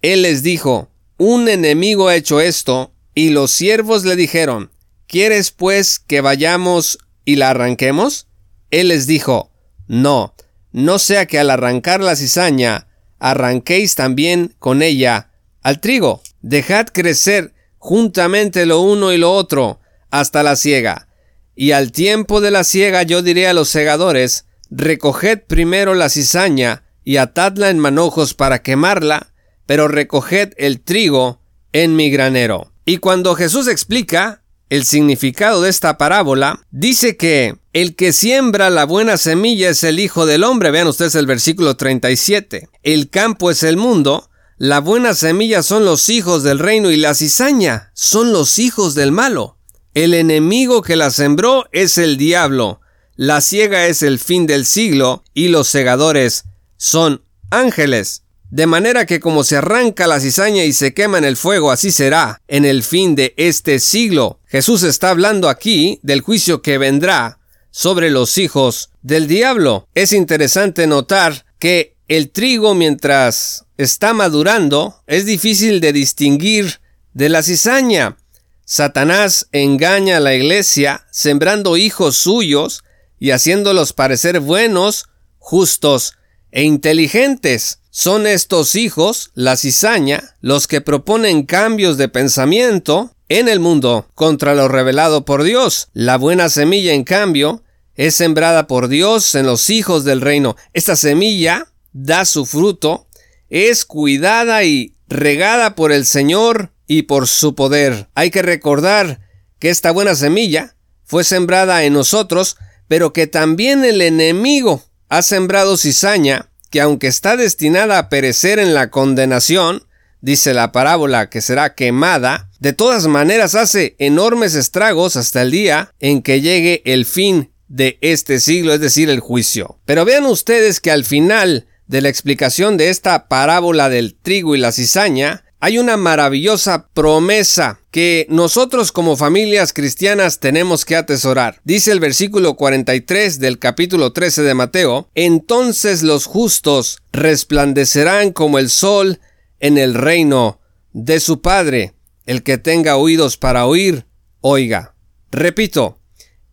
Él 0.02 0.20
les 0.20 0.42
dijo, 0.42 0.90
Un 1.16 1.48
enemigo 1.48 2.08
ha 2.08 2.14
hecho 2.14 2.38
esto, 2.38 2.92
y 3.14 3.30
los 3.30 3.50
siervos 3.50 4.04
le 4.04 4.14
dijeron, 4.14 4.70
¿Quieres 5.06 5.50
pues 5.50 6.00
que 6.00 6.20
vayamos 6.20 6.98
y 7.24 7.36
la 7.36 7.48
arranquemos? 7.48 8.26
Él 8.70 8.88
les 8.88 9.06
dijo, 9.06 9.50
No, 9.86 10.34
no 10.72 10.98
sea 10.98 11.24
que 11.24 11.38
al 11.38 11.48
arrancar 11.48 12.02
la 12.02 12.14
cizaña, 12.14 12.88
arranquéis 13.18 13.94
también 13.94 14.54
con 14.58 14.82
ella 14.82 15.30
al 15.62 15.80
trigo. 15.80 16.20
Dejad 16.42 16.88
crecer 16.92 17.54
juntamente 17.78 18.66
lo 18.66 18.82
uno 18.82 19.14
y 19.14 19.16
lo 19.16 19.32
otro 19.32 19.80
hasta 20.10 20.42
la 20.42 20.56
siega. 20.56 21.08
Y 21.56 21.72
al 21.72 21.90
tiempo 21.90 22.42
de 22.42 22.50
la 22.50 22.64
siega 22.64 23.02
yo 23.02 23.22
diré 23.22 23.48
a 23.48 23.54
los 23.54 23.70
segadores, 23.70 24.44
recoged 24.70 25.44
primero 25.46 25.94
la 25.94 26.10
cizaña 26.10 26.84
y 27.04 27.16
atadla 27.16 27.70
en 27.70 27.78
manojos 27.78 28.34
para 28.34 28.62
quemarla, 28.62 29.32
pero 29.66 29.88
recoged 29.88 30.52
el 30.56 30.80
trigo 30.80 31.40
en 31.72 31.96
mi 31.96 32.10
granero. 32.10 32.72
Y 32.84 32.98
cuando 32.98 33.34
Jesús 33.34 33.68
explica 33.68 34.42
el 34.68 34.84
significado 34.84 35.62
de 35.62 35.70
esta 35.70 35.98
parábola, 35.98 36.64
dice 36.70 37.16
que 37.16 37.56
el 37.72 37.94
que 37.94 38.12
siembra 38.12 38.70
la 38.70 38.84
buena 38.84 39.16
semilla 39.16 39.70
es 39.70 39.84
el 39.84 40.00
Hijo 40.00 40.26
del 40.26 40.44
Hombre. 40.44 40.70
Vean 40.70 40.88
ustedes 40.88 41.14
el 41.14 41.26
versículo 41.26 41.76
37. 41.76 42.68
El 42.82 43.10
campo 43.10 43.50
es 43.50 43.62
el 43.62 43.76
mundo, 43.76 44.30
la 44.62 44.80
buena 44.80 45.14
semilla 45.14 45.62
son 45.62 45.86
los 45.86 46.10
hijos 46.10 46.42
del 46.42 46.58
reino 46.58 46.90
y 46.90 46.96
la 46.96 47.14
cizaña 47.14 47.90
son 47.94 48.32
los 48.32 48.58
hijos 48.58 48.94
del 48.94 49.10
malo. 49.10 49.56
El 49.94 50.12
enemigo 50.12 50.82
que 50.82 50.96
la 50.96 51.10
sembró 51.10 51.64
es 51.72 51.96
el 51.96 52.18
diablo. 52.18 52.80
La 53.16 53.40
ciega 53.40 53.86
es 53.86 54.02
el 54.02 54.18
fin 54.18 54.46
del 54.46 54.66
siglo 54.66 55.24
y 55.32 55.48
los 55.48 55.66
segadores 55.66 56.44
son 56.80 57.22
ángeles. 57.50 58.22
De 58.48 58.66
manera 58.66 59.04
que 59.04 59.20
como 59.20 59.44
se 59.44 59.58
arranca 59.58 60.06
la 60.06 60.18
cizaña 60.18 60.64
y 60.64 60.72
se 60.72 60.94
quema 60.94 61.18
en 61.18 61.24
el 61.24 61.36
fuego, 61.36 61.70
así 61.70 61.92
será 61.92 62.40
en 62.48 62.64
el 62.64 62.82
fin 62.82 63.14
de 63.14 63.34
este 63.36 63.78
siglo. 63.78 64.40
Jesús 64.46 64.82
está 64.82 65.10
hablando 65.10 65.50
aquí 65.50 66.00
del 66.02 66.22
juicio 66.22 66.62
que 66.62 66.78
vendrá 66.78 67.38
sobre 67.70 68.10
los 68.10 68.38
hijos 68.38 68.90
del 69.02 69.28
diablo. 69.28 69.88
Es 69.94 70.12
interesante 70.12 70.86
notar 70.86 71.44
que 71.58 71.96
el 72.08 72.30
trigo 72.30 72.74
mientras 72.74 73.66
está 73.76 74.14
madurando 74.14 75.02
es 75.06 75.26
difícil 75.26 75.80
de 75.80 75.92
distinguir 75.92 76.80
de 77.12 77.28
la 77.28 77.42
cizaña. 77.42 78.16
Satanás 78.64 79.48
engaña 79.52 80.16
a 80.16 80.20
la 80.20 80.34
iglesia 80.34 81.06
sembrando 81.12 81.76
hijos 81.76 82.16
suyos 82.16 82.84
y 83.18 83.32
haciéndolos 83.32 83.92
parecer 83.92 84.40
buenos, 84.40 85.10
justos 85.38 86.14
e 86.52 86.62
inteligentes. 86.62 87.80
Son 87.90 88.26
estos 88.26 88.76
hijos, 88.76 89.30
la 89.34 89.56
cizaña, 89.56 90.36
los 90.40 90.66
que 90.66 90.80
proponen 90.80 91.44
cambios 91.44 91.96
de 91.96 92.08
pensamiento 92.08 93.14
en 93.28 93.48
el 93.48 93.60
mundo 93.60 94.08
contra 94.14 94.54
lo 94.54 94.68
revelado 94.68 95.24
por 95.24 95.42
Dios. 95.42 95.88
La 95.92 96.16
buena 96.16 96.48
semilla, 96.48 96.92
en 96.92 97.04
cambio, 97.04 97.62
es 97.94 98.14
sembrada 98.14 98.66
por 98.66 98.88
Dios 98.88 99.34
en 99.34 99.46
los 99.46 99.70
hijos 99.70 100.04
del 100.04 100.20
reino. 100.20 100.56
Esta 100.72 100.96
semilla 100.96 101.66
da 101.92 102.24
su 102.24 102.46
fruto, 102.46 103.06
es 103.48 103.84
cuidada 103.84 104.64
y 104.64 104.94
regada 105.08 105.74
por 105.74 105.92
el 105.92 106.06
Señor 106.06 106.72
y 106.86 107.02
por 107.02 107.28
su 107.28 107.54
poder. 107.54 108.08
Hay 108.14 108.30
que 108.30 108.42
recordar 108.42 109.20
que 109.58 109.70
esta 109.70 109.90
buena 109.90 110.14
semilla 110.14 110.74
fue 111.04 111.24
sembrada 111.24 111.84
en 111.84 111.92
nosotros, 111.92 112.56
pero 112.88 113.12
que 113.12 113.26
también 113.26 113.84
el 113.84 114.00
enemigo 114.00 114.82
ha 115.10 115.22
sembrado 115.22 115.76
cizaña 115.76 116.46
que 116.70 116.80
aunque 116.80 117.08
está 117.08 117.36
destinada 117.36 117.98
a 117.98 118.08
perecer 118.08 118.60
en 118.60 118.74
la 118.74 118.90
condenación, 118.90 119.82
dice 120.20 120.54
la 120.54 120.70
parábola 120.70 121.28
que 121.28 121.40
será 121.40 121.74
quemada, 121.74 122.48
de 122.60 122.72
todas 122.72 123.08
maneras 123.08 123.56
hace 123.56 123.96
enormes 123.98 124.54
estragos 124.54 125.16
hasta 125.16 125.42
el 125.42 125.50
día 125.50 125.92
en 125.98 126.22
que 126.22 126.40
llegue 126.40 126.82
el 126.84 127.06
fin 127.06 127.50
de 127.66 127.98
este 128.00 128.38
siglo, 128.38 128.72
es 128.72 128.80
decir, 128.80 129.10
el 129.10 129.20
juicio. 129.20 129.80
Pero 129.84 130.04
vean 130.04 130.26
ustedes 130.26 130.80
que 130.80 130.92
al 130.92 131.04
final 131.04 131.66
de 131.88 132.02
la 132.02 132.08
explicación 132.08 132.76
de 132.76 132.88
esta 132.88 133.26
parábola 133.26 133.88
del 133.88 134.14
trigo 134.14 134.54
y 134.54 134.58
la 134.58 134.70
cizaña, 134.70 135.44
hay 135.60 135.78
una 135.78 135.98
maravillosa 135.98 136.88
promesa 136.88 137.80
que 137.90 138.26
nosotros 138.30 138.92
como 138.92 139.16
familias 139.16 139.74
cristianas 139.74 140.40
tenemos 140.40 140.86
que 140.86 140.96
atesorar. 140.96 141.60
Dice 141.64 141.92
el 141.92 142.00
versículo 142.00 142.56
43 142.56 143.38
del 143.38 143.58
capítulo 143.58 144.14
13 144.14 144.42
de 144.42 144.54
Mateo, 144.54 145.10
entonces 145.14 146.02
los 146.02 146.24
justos 146.24 147.02
resplandecerán 147.12 148.32
como 148.32 148.58
el 148.58 148.70
sol 148.70 149.20
en 149.58 149.76
el 149.76 149.92
reino 149.92 150.60
de 150.94 151.20
su 151.20 151.42
Padre. 151.42 151.92
El 152.24 152.42
que 152.42 152.56
tenga 152.56 152.96
oídos 152.96 153.36
para 153.36 153.66
oír, 153.66 154.06
oiga. 154.40 154.94
Repito, 155.30 155.98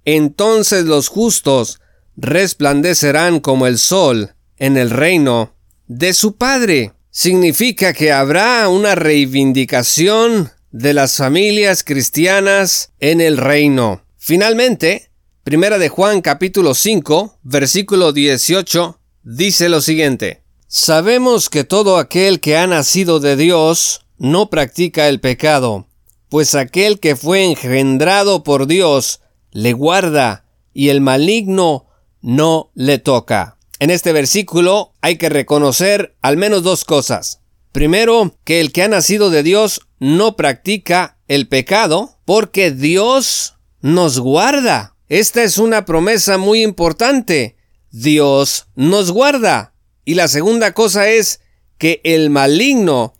entonces 0.04 0.84
los 0.84 1.08
justos 1.08 1.80
resplandecerán 2.18 3.40
como 3.40 3.68
el 3.68 3.78
sol 3.78 4.34
en 4.58 4.76
el 4.76 4.90
reino 4.90 5.56
de 5.88 6.14
su 6.14 6.36
Padre 6.36 6.94
significa 7.18 7.94
que 7.94 8.12
habrá 8.12 8.70
una 8.70 8.94
reivindicación 8.94 10.52
de 10.70 10.94
las 10.94 11.18
familias 11.18 11.84
cristianas 11.84 12.92
en 13.00 13.22
el 13.22 13.38
reino. 13.38 14.04
Finalmente, 14.20 15.10
Primera 15.42 15.80
de 15.80 15.90
Juan 15.90 16.22
capítulo 16.22 16.76
5, 16.76 17.40
versículo 17.42 18.14
18 18.14 19.00
dice 19.24 19.68
lo 19.68 19.82
siguiente: 19.82 20.44
Sabemos 20.68 21.50
que 21.50 21.64
todo 21.64 21.98
aquel 21.98 22.40
que 22.40 22.56
ha 22.56 22.68
nacido 22.68 23.20
de 23.20 23.36
Dios 23.36 24.06
no 24.20 24.52
practica 24.52 25.08
el 25.08 25.20
pecado, 25.20 25.88
pues 26.30 26.54
aquel 26.54 27.00
que 27.00 27.16
fue 27.16 27.46
engendrado 27.46 28.44
por 28.44 28.68
Dios 28.68 29.22
le 29.50 29.74
guarda 29.74 30.46
y 30.72 30.90
el 30.90 31.02
maligno 31.02 31.88
no 32.22 32.70
le 32.76 33.00
toca. 33.00 33.57
En 33.80 33.90
este 33.92 34.12
versículo 34.12 34.94
hay 35.02 35.18
que 35.18 35.30
reconocer 35.30 36.16
al 36.22 36.38
menos 36.38 36.64
dos 36.64 36.84
cosas. 36.84 37.42
Primero, 37.72 38.36
que 38.44 38.60
el 38.60 38.72
que 38.72 38.84
ha 38.84 38.88
nacido 38.88 39.30
de 39.30 39.44
Dios 39.44 39.82
no 40.00 40.36
practica 40.36 41.20
el 41.28 41.48
pecado 41.48 42.18
porque 42.26 42.72
Dios 42.72 43.56
nos 43.82 44.20
guarda. 44.20 44.96
Esta 45.10 45.44
es 45.44 45.60
una 45.60 45.86
promesa 45.86 46.38
muy 46.38 46.64
importante. 46.64 47.56
Dios 47.92 48.68
nos 48.76 49.12
guarda. 49.12 49.74
Y 50.06 50.16
la 50.16 50.28
segunda 50.28 50.74
cosa 50.74 51.10
es 51.10 51.42
que 51.78 52.02
el 52.04 52.30
maligno 52.30 53.14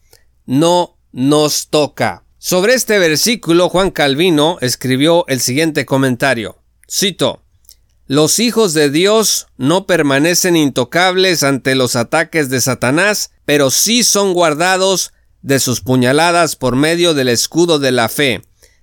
no 0.46 0.98
nos 1.12 1.68
toca. 1.68 2.24
Sobre 2.40 2.74
este 2.74 2.98
versículo, 2.98 3.70
Juan 3.70 3.92
Calvino 3.92 4.58
escribió 4.62 5.26
el 5.28 5.40
siguiente 5.40 5.86
comentario. 5.86 6.58
Cito, 6.90 7.44
los 8.08 8.40
hijos 8.40 8.74
de 8.74 8.90
Dios 8.90 9.48
no 9.58 9.86
permanecen 9.86 10.56
intocables 10.56 11.44
ante 11.44 11.76
los 11.76 11.98
ataques 11.98 12.50
de 12.50 12.62
Satanás, 12.62 13.32
pero 13.46 13.70
sí 13.70 14.04
son 14.04 14.34
guardados 14.34 15.12
de 15.42 15.60
sus 15.60 15.82
puñaladas 15.82 16.56
por 16.56 16.78
medio 16.78 17.14
del 17.14 17.28
escudo 17.28 17.80
de 17.80 17.92
la 17.92 18.08
fe, 18.08 18.42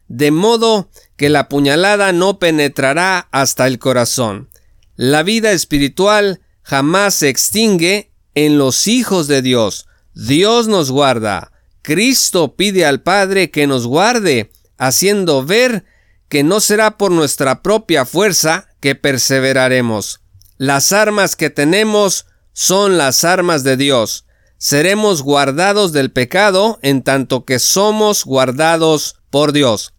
de 0.08 0.30
modo 0.30 0.90
que 1.16 1.30
la 1.30 1.48
puñalada 1.48 2.12
no 2.12 2.38
penetrará 2.38 3.28
hasta 3.32 3.66
el 3.66 3.78
corazón. 3.78 4.50
La 4.94 5.22
vida 5.22 5.52
espiritual 5.52 6.40
jamás 6.62 7.14
se 7.14 7.30
extingue 7.30 8.12
en 8.34 8.58
los 8.58 8.86
hijos 8.86 9.26
de 9.26 9.40
Dios. 9.40 9.86
Dios 10.14 10.68
nos 10.68 10.90
guarda. 10.90 11.50
Cristo 11.80 12.56
pide 12.56 12.84
al 12.84 13.02
Padre 13.02 13.50
que 13.50 13.66
nos 13.66 13.86
guarde, 13.86 14.50
haciendo 14.76 15.44
ver 15.44 15.84
que 16.28 16.42
no 16.42 16.60
será 16.60 16.98
por 16.98 17.10
nuestra 17.10 17.62
propia 17.62 18.04
fuerza 18.04 18.68
que 18.84 18.94
perseveraremos. 18.94 20.20
Las 20.58 20.92
armas 20.92 21.36
que 21.36 21.48
tenemos 21.48 22.26
son 22.52 22.98
las 22.98 23.24
armas 23.24 23.64
de 23.64 23.78
Dios. 23.78 24.26
Seremos 24.58 25.22
guardados 25.22 25.94
del 25.94 26.12
pecado 26.12 26.78
en 26.82 27.02
tanto 27.02 27.46
que 27.46 27.58
somos 27.60 28.26
guardados 28.26 29.16
por 29.30 29.54
Dios. 29.54 29.94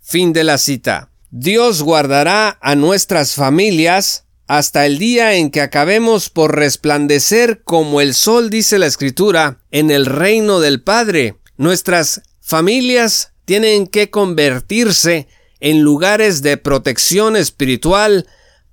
Fin 0.00 0.32
de 0.32 0.42
la 0.42 0.58
cita. 0.58 1.12
Dios 1.30 1.82
guardará 1.82 2.58
a 2.60 2.74
nuestras 2.74 3.34
familias 3.34 4.24
hasta 4.48 4.84
el 4.84 4.98
día 4.98 5.34
en 5.34 5.52
que 5.52 5.60
acabemos 5.60 6.28
por 6.28 6.56
resplandecer 6.56 7.62
como 7.62 8.00
el 8.00 8.14
sol, 8.14 8.50
dice 8.50 8.80
la 8.80 8.86
Escritura, 8.86 9.60
en 9.70 9.92
el 9.92 10.06
reino 10.06 10.58
del 10.58 10.82
Padre. 10.82 11.36
Nuestras 11.56 12.20
familias 12.40 13.30
tienen 13.44 13.86
que 13.86 14.10
convertirse 14.10 15.28
en 15.64 15.80
lugares 15.80 16.42
de 16.42 16.58
protección 16.58 17.36
espiritual 17.36 18.26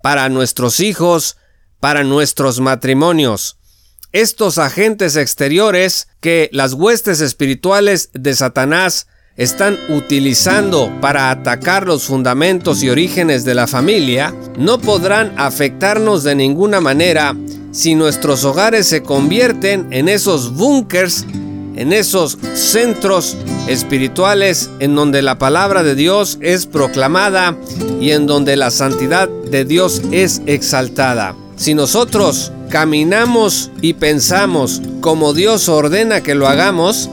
para 0.04 0.28
nuestros 0.28 0.82
hijos, 0.82 1.38
para 1.80 2.04
nuestros 2.04 2.60
matrimonios. 2.60 3.58
Estos 4.12 4.58
agentes 4.58 5.16
exteriores 5.16 6.10
que 6.20 6.50
las 6.52 6.74
huestes 6.74 7.22
espirituales 7.22 8.10
de 8.12 8.36
Satanás 8.36 9.08
están 9.38 9.80
utilizando 9.88 10.92
para 11.00 11.32
atacar 11.32 11.88
los 11.88 12.04
fundamentos 12.04 12.84
y 12.84 12.90
orígenes 12.90 13.46
de 13.46 13.56
la 13.56 13.68
familia 13.68 14.36
no 14.58 14.78
podrán 14.78 15.34
afectarnos 15.38 16.26
de 16.26 16.36
ninguna 16.36 16.82
manera 16.82 17.38
si 17.72 17.96
nuestros 17.96 18.44
hogares 18.44 18.86
se 18.86 19.02
convierten 19.02 19.88
en 19.92 20.10
esos 20.10 20.56
búnkers 20.56 21.26
en 21.76 21.94
esos 21.94 22.38
centros 22.54 23.38
espirituales 23.68 24.70
en 24.80 24.96
donde 24.96 25.22
la 25.22 25.38
palabra 25.38 25.84
de 25.84 25.96
Dios 25.96 26.38
es 26.42 26.66
proclamada 26.66 27.58
y 28.00 28.12
en 28.12 28.28
donde 28.28 28.56
la 28.56 28.72
santidad 28.72 29.30
de 29.30 29.66
Dios 29.66 30.02
es 30.12 30.42
exaltada. 30.46 31.36
Si 31.56 31.74
nosotros 31.74 32.52
caminamos 32.70 33.72
y 33.82 33.94
pensamos 33.94 34.82
como 35.02 35.34
Dios 35.34 35.70
ordena 35.70 36.22
que 36.22 36.36
lo 36.36 36.48
hagamos, 36.48 37.10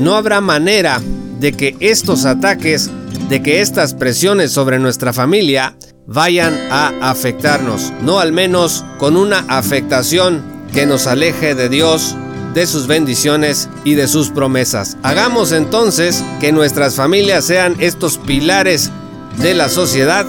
no 0.00 0.14
habrá 0.14 0.40
manera 0.40 1.00
de 1.40 1.52
que 1.52 1.76
estos 1.80 2.24
ataques, 2.24 2.90
de 3.28 3.42
que 3.42 3.60
estas 3.60 3.94
presiones 3.94 4.52
sobre 4.52 4.78
nuestra 4.78 5.12
familia 5.12 5.76
vayan 6.06 6.54
a 6.70 7.10
afectarnos, 7.10 7.92
no 8.02 8.18
al 8.18 8.32
menos 8.32 8.84
con 8.98 9.16
una 9.16 9.44
afectación 9.48 10.42
que 10.72 10.86
nos 10.86 11.06
aleje 11.06 11.54
de 11.54 11.68
Dios 11.68 12.16
de 12.54 12.66
sus 12.66 12.86
bendiciones 12.86 13.68
y 13.84 13.94
de 13.94 14.08
sus 14.08 14.30
promesas. 14.30 14.96
Hagamos 15.02 15.52
entonces 15.52 16.24
que 16.40 16.52
nuestras 16.52 16.94
familias 16.94 17.44
sean 17.44 17.76
estos 17.78 18.18
pilares 18.18 18.90
de 19.38 19.54
la 19.54 19.68
sociedad 19.68 20.26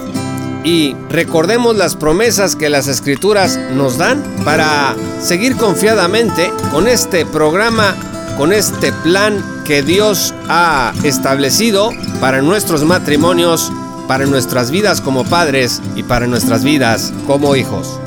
y 0.64 0.94
recordemos 1.08 1.76
las 1.76 1.96
promesas 1.96 2.56
que 2.56 2.68
las 2.68 2.86
escrituras 2.86 3.58
nos 3.74 3.96
dan 3.96 4.22
para 4.44 4.94
seguir 5.20 5.56
confiadamente 5.56 6.52
con 6.70 6.86
este 6.86 7.24
programa, 7.24 7.96
con 8.36 8.52
este 8.52 8.92
plan 8.92 9.42
que 9.64 9.82
Dios 9.82 10.34
ha 10.48 10.92
establecido 11.02 11.90
para 12.20 12.42
nuestros 12.42 12.84
matrimonios, 12.84 13.72
para 14.06 14.26
nuestras 14.26 14.70
vidas 14.70 15.00
como 15.00 15.24
padres 15.24 15.80
y 15.96 16.02
para 16.02 16.26
nuestras 16.26 16.64
vidas 16.64 17.12
como 17.26 17.56
hijos. 17.56 18.00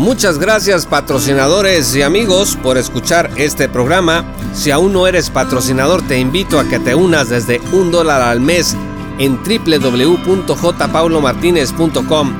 Muchas 0.00 0.38
gracias 0.38 0.86
patrocinadores 0.86 1.94
y 1.94 2.00
amigos 2.00 2.56
por 2.62 2.78
escuchar 2.78 3.30
este 3.36 3.68
programa. 3.68 4.24
Si 4.54 4.70
aún 4.70 4.94
no 4.94 5.06
eres 5.06 5.28
patrocinador 5.28 6.00
te 6.00 6.18
invito 6.18 6.58
a 6.58 6.64
que 6.64 6.78
te 6.78 6.94
unas 6.94 7.28
desde 7.28 7.60
un 7.72 7.90
dólar 7.90 8.22
al 8.22 8.40
mes 8.40 8.74
en 9.18 9.36
www.jpaulomartinez.com 9.36 12.32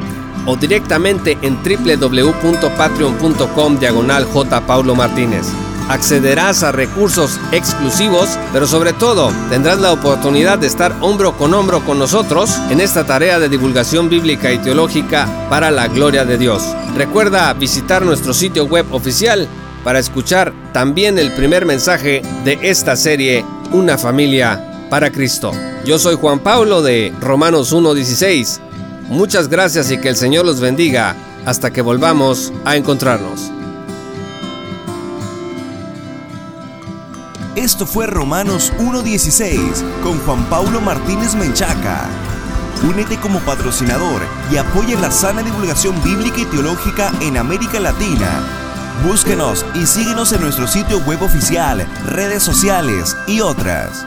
o 0.46 0.56
directamente 0.56 1.36
en 1.42 1.58
www.patreon.com 1.62 3.78
diagonal 3.78 4.26
Martínez 4.96 5.48
accederás 5.90 6.62
a 6.62 6.70
recursos 6.70 7.40
exclusivos, 7.50 8.38
pero 8.52 8.66
sobre 8.66 8.92
todo 8.92 9.32
tendrás 9.50 9.80
la 9.80 9.92
oportunidad 9.92 10.58
de 10.58 10.68
estar 10.68 10.94
hombro 11.00 11.36
con 11.36 11.52
hombro 11.52 11.84
con 11.84 11.98
nosotros 11.98 12.58
en 12.70 12.80
esta 12.80 13.04
tarea 13.04 13.40
de 13.40 13.48
divulgación 13.48 14.08
bíblica 14.08 14.52
y 14.52 14.58
teológica 14.58 15.28
para 15.50 15.72
la 15.72 15.88
gloria 15.88 16.24
de 16.24 16.38
Dios. 16.38 16.62
Recuerda 16.96 17.52
visitar 17.54 18.04
nuestro 18.04 18.32
sitio 18.32 18.66
web 18.66 18.86
oficial 18.92 19.48
para 19.82 19.98
escuchar 19.98 20.52
también 20.72 21.18
el 21.18 21.32
primer 21.32 21.66
mensaje 21.66 22.22
de 22.44 22.58
esta 22.62 22.94
serie, 22.94 23.44
Una 23.72 23.98
familia 23.98 24.86
para 24.90 25.10
Cristo. 25.10 25.52
Yo 25.84 25.98
soy 25.98 26.16
Juan 26.16 26.40
Pablo 26.40 26.82
de 26.82 27.12
Romanos 27.20 27.72
1.16. 27.72 28.58
Muchas 29.08 29.48
gracias 29.48 29.90
y 29.90 29.98
que 29.98 30.08
el 30.08 30.16
Señor 30.16 30.44
los 30.44 30.60
bendiga 30.60 31.16
hasta 31.46 31.72
que 31.72 31.82
volvamos 31.82 32.52
a 32.64 32.76
encontrarnos. 32.76 33.50
Esto 37.56 37.84
fue 37.84 38.06
Romanos 38.06 38.72
1.16 38.78 40.02
con 40.04 40.20
Juan 40.20 40.44
Pablo 40.44 40.80
Martínez 40.80 41.34
Menchaca. 41.34 42.08
Únete 42.88 43.18
como 43.18 43.40
patrocinador 43.40 44.22
y 44.52 44.56
apoya 44.56 44.98
la 45.00 45.10
sana 45.10 45.42
divulgación 45.42 46.00
bíblica 46.04 46.42
y 46.42 46.44
teológica 46.44 47.12
en 47.20 47.36
América 47.36 47.80
Latina. 47.80 48.40
Búsquenos 49.04 49.66
y 49.74 49.84
síguenos 49.84 50.32
en 50.32 50.42
nuestro 50.42 50.68
sitio 50.68 51.00
web 51.00 51.22
oficial, 51.22 51.84
redes 52.06 52.44
sociales 52.44 53.16
y 53.26 53.40
otras. 53.40 54.06